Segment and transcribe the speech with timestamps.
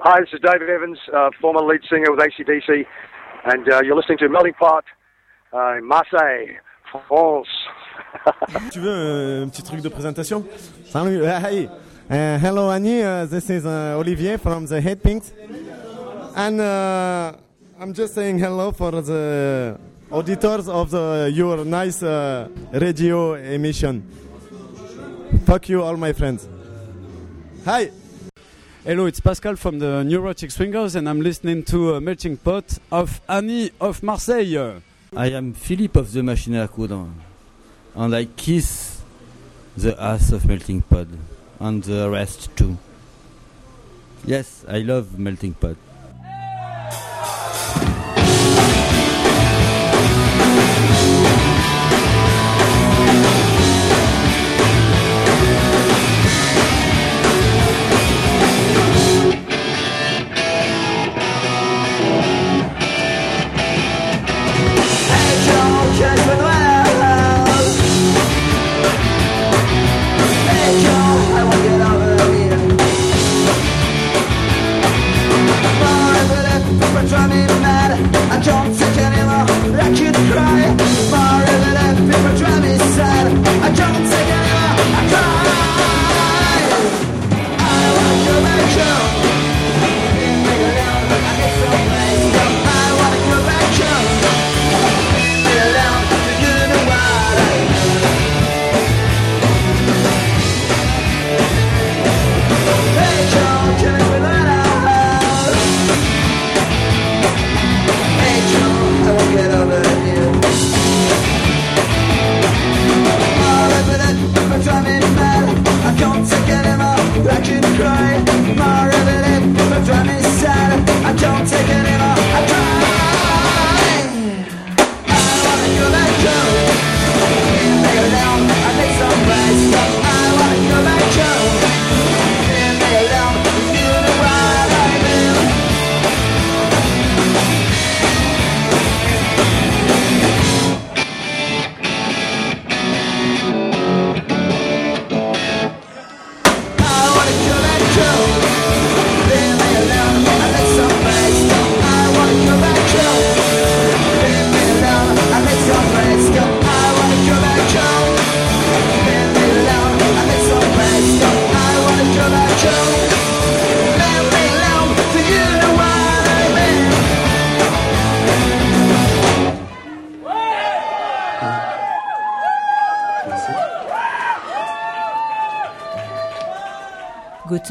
[0.00, 2.84] Hi, this is David Evans, uh, former lead singer with ACDC,
[3.44, 4.84] and uh, you're listening to Melting Pot,
[5.52, 6.58] uh, Marseille,
[6.90, 7.48] France.
[8.72, 10.44] tu veux euh, un petit truc de présentation
[10.86, 11.68] Salut, hi.
[12.10, 15.32] Uh, hello Annie, uh, this is uh, Olivier from the Headpinks.
[16.36, 17.32] And uh,
[17.80, 19.78] I'm just saying hello for the
[20.10, 24.02] auditors of the, your nice uh, radio emission.
[25.44, 26.48] Fuck you all my friends.
[27.64, 27.90] Hi.
[28.86, 33.20] Hello, it's Pascal from the Neurotic Swingers, and I'm listening to a Melting Pot of
[33.28, 34.80] Annie of Marseille.
[35.16, 37.08] I am Philippe of the Machine à Coudre,
[37.96, 39.02] and I kiss
[39.76, 41.08] the ass of Melting Pot,
[41.58, 42.78] and the rest too.
[44.24, 45.74] Yes, I love Melting Pot.
[78.42, 78.85] Jump.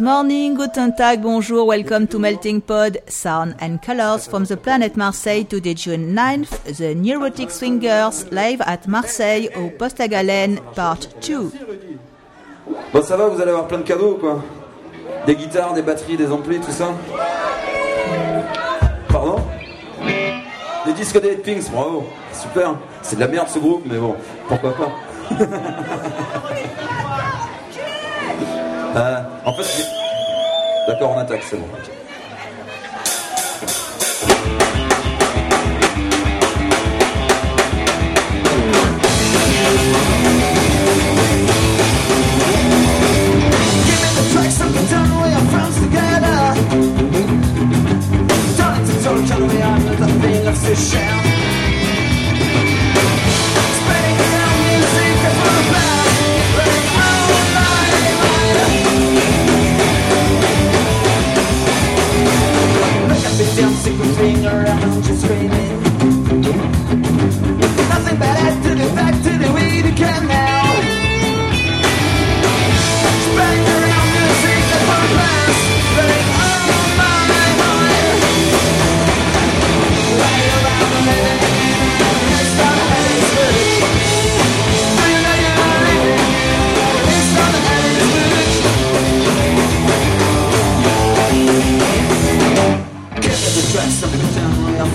[0.05, 5.43] Morning, guten Tag, bonjour, welcome to Melting Pod, Sound and Colors from the planet Marseille
[5.43, 10.03] today June 9th, the Neurotic Swingers live at Marseille au Poste
[10.75, 11.51] part 2.
[12.93, 14.43] Bon ça va, vous allez avoir plein de cadeaux quoi?
[15.25, 16.89] Des guitares, des batteries, des amplis, tout ça?
[19.09, 19.37] Pardon?
[20.85, 22.75] Des disques des Pinks, bravo, super.
[23.01, 24.15] C'est de la merde ce groupe, mais bon,
[24.47, 24.91] pourquoi pas
[28.95, 29.84] Euh, en fait,
[30.87, 31.67] d'accord, on attaque, c'est bon.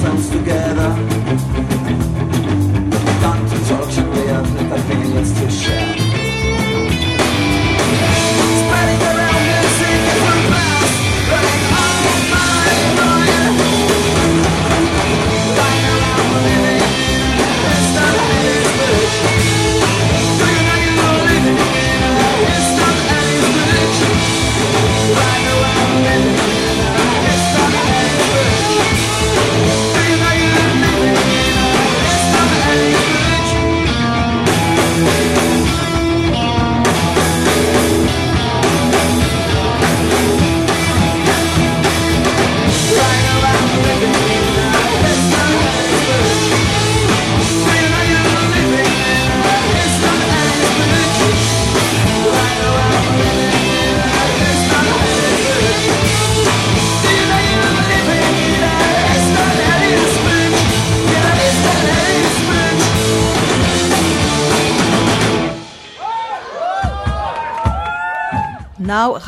[0.00, 0.59] songs together.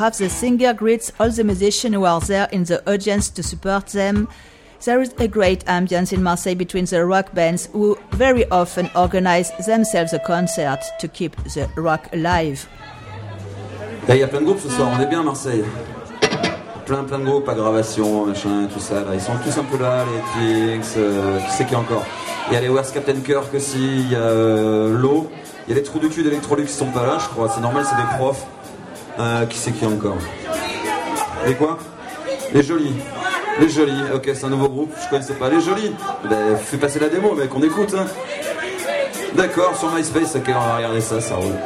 [0.02, 3.87] Have the singer greets all the musicians who are there in the audience to support
[3.87, 4.26] them.
[4.84, 9.52] There is a great ambience in Marseille between the rock bands who very often organize
[9.64, 12.66] themselves a concert to keep the rock alive.
[14.08, 15.64] Il y a plein de groupes ce soir, on est bien à Marseille.
[16.84, 19.04] Plein plein de groupes, aggravation, machin, tout ça.
[19.04, 19.14] Là.
[19.14, 20.04] Ils sont tous un peu là,
[20.40, 22.04] les Tinks, euh, qui c'est a encore
[22.49, 25.31] Il y a les Worst Captain Kirk aussi, il y a euh, Low,
[25.69, 27.49] il y a les trous du cul d'Electrolux qui sont pas là, je crois.
[27.54, 28.44] C'est normal, c'est des profs.
[29.19, 30.17] Euh, qui c'est a encore
[31.47, 31.79] Les quoi
[32.53, 32.94] Les Jolis.
[33.61, 35.50] Les Jolis, ok, c'est un nouveau groupe, je connaissais pas.
[35.50, 35.94] Les Jolis
[36.29, 37.94] Ben, fais passer la démo, mec, on écoute.
[37.94, 38.06] Hein.
[39.35, 41.56] D'accord, sur MySpace, ok, on va regarder ça, ça roule.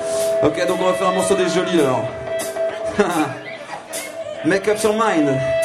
[0.42, 2.04] Ok, donc on va faire un morceau des Jolis alors.
[4.44, 5.55] Make up your mind.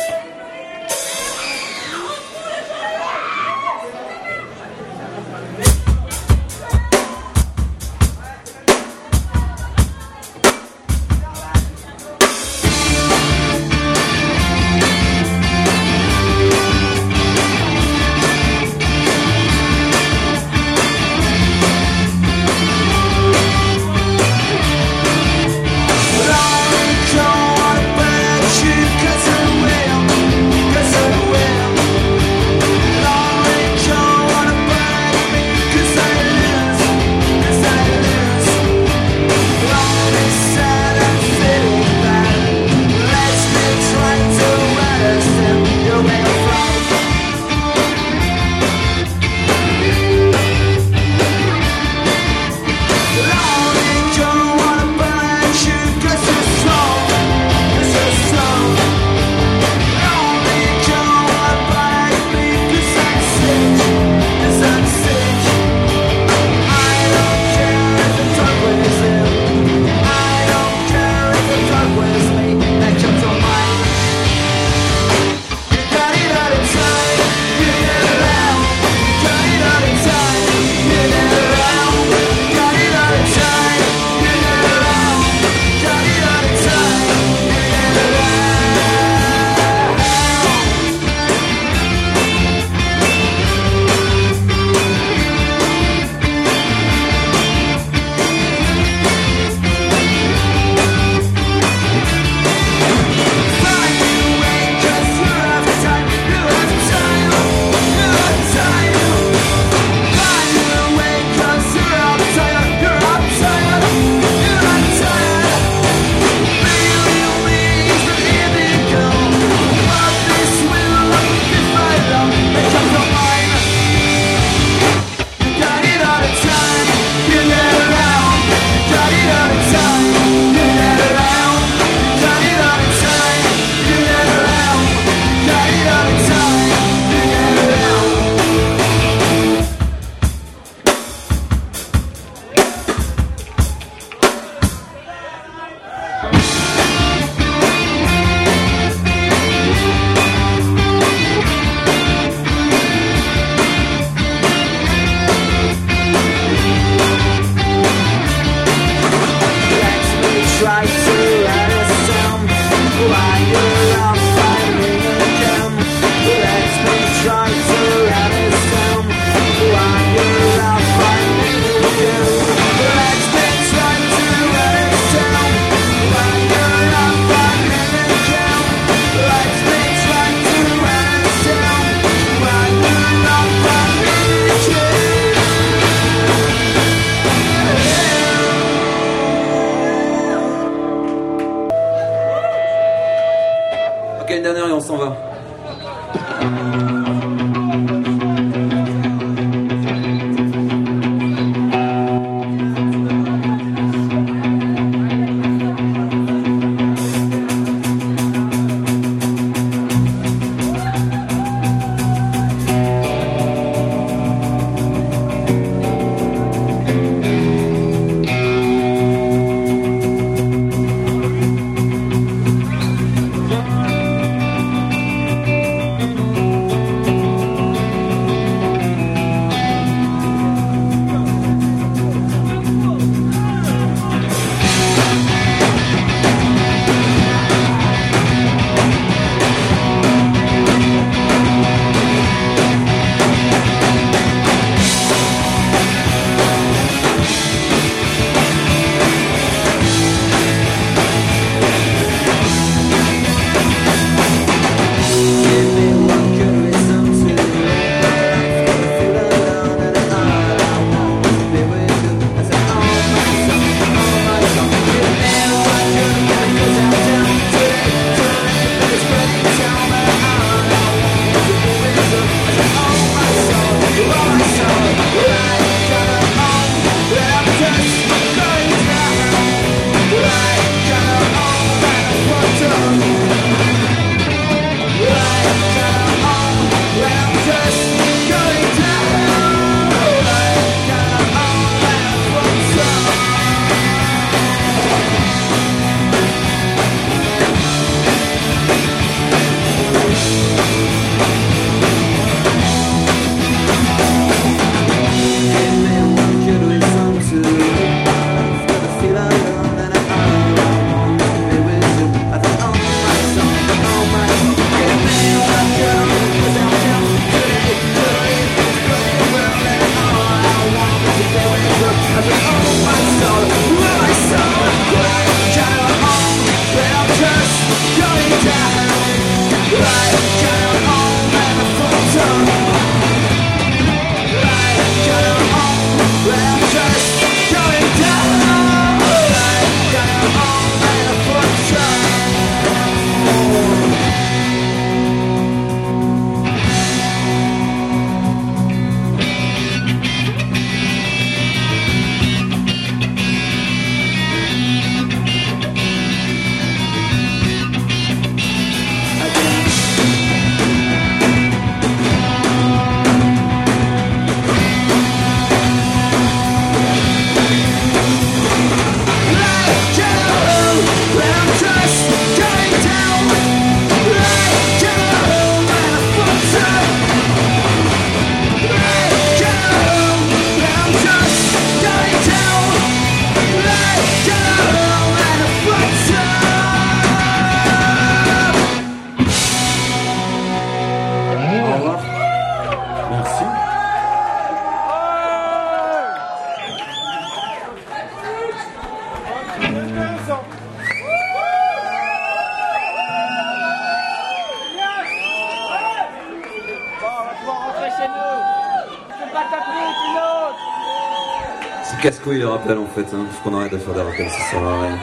[411.92, 413.06] C'est casse-couille le rappel en fait.
[413.14, 413.26] Hein.
[413.32, 414.98] Faut qu'on arrête de faire des rappels, ça sert à rien.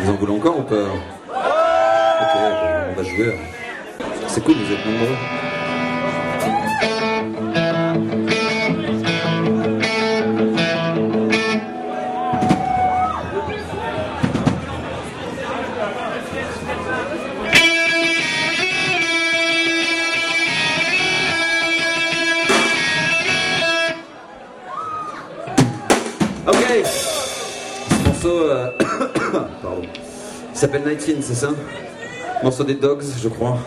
[0.00, 0.76] Vous en voulez encore ou pas?
[0.76, 2.30] Ok,
[2.90, 3.38] on va jouer.
[4.26, 5.14] C'est cool, vous êtes nombreux.
[31.06, 31.52] Il s'appelle 19, c'est ça?
[32.42, 33.58] Morceau des Dogs, je crois.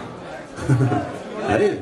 [1.49, 1.79] Allez.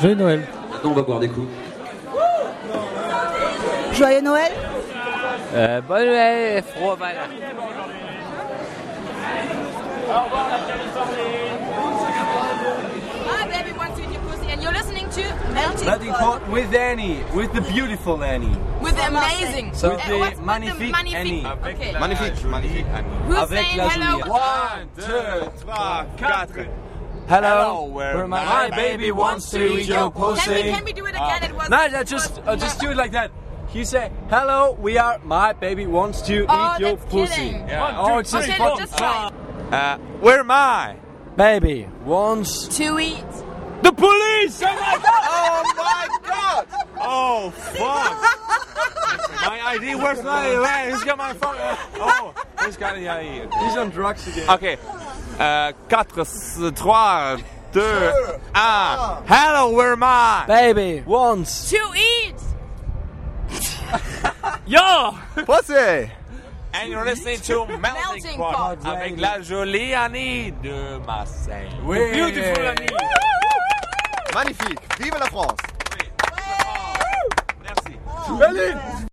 [0.00, 0.48] Joyeux Noël.
[0.72, 1.48] Maintenant, on va boire des coups.
[3.92, 4.52] Joyeux Noël
[5.52, 6.62] Euh, bonne Noël,
[14.50, 15.22] and you're listening to
[15.54, 18.56] Pot pot with Annie, with the beautiful Annie.
[18.80, 19.72] with the amazing.
[19.74, 21.14] So Uh, with the magnifique magnifique?
[21.16, 21.46] Annie.
[21.46, 21.92] Okay.
[21.92, 23.08] Magnifique, magnifique Annie.
[23.26, 24.18] Who's Avec saying la hello?
[24.18, 24.32] Julia.
[24.32, 26.66] One, deux, trois, quatre.
[27.30, 30.62] Hello, where my baby wants to eat your Can we, pussy.
[30.64, 31.44] can we do it again?
[31.44, 31.68] it was.
[31.70, 33.30] No, no, just uh, just do it like that.
[33.72, 35.20] You say, "Hello, we are.
[35.22, 37.68] My baby wants to Oh, eat your pussy." kidding.
[37.68, 37.82] Yeah.
[37.82, 38.78] One, oh, two, it's just okay, fun.
[38.78, 39.30] just try.
[39.70, 40.96] Uh, where am I?
[41.36, 43.24] Baby wants To eat.
[43.82, 44.60] the police.
[44.60, 45.22] Oh my god!
[45.30, 46.66] oh my god!
[47.00, 49.46] Oh fuck!
[49.46, 49.94] my ID.
[49.94, 50.58] Where's my?
[50.58, 50.90] Where?
[50.90, 51.54] Who's got my phone?
[51.94, 53.04] Oh, he's got it.
[53.04, 54.50] Yeah, he- he's on drugs again.
[54.50, 54.76] Okay.
[55.40, 58.44] Uh, 4, 3, 2, 1.
[58.52, 60.44] Hello, where am I?
[60.46, 61.70] Baby wants.
[61.70, 62.34] To eat.
[64.66, 65.12] Yo!
[65.46, 66.10] Pussy!
[66.74, 68.86] And you're listening to Melting, Melting Pot, Pot.
[68.86, 71.70] avec la jolie Annie de Marseille.
[71.70, 72.86] The beautiful Annie.
[74.34, 74.78] Magnifique.
[74.98, 75.58] Vive la France.
[77.62, 79.06] Merci.